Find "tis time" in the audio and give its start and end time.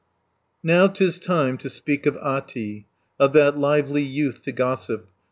0.87-1.59